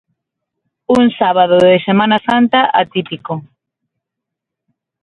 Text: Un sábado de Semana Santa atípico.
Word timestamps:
Un 0.97 1.03
sábado 1.19 1.55
de 1.59 1.73
Semana 1.87 2.17
Santa 2.27 2.59
atípico. 2.81 3.33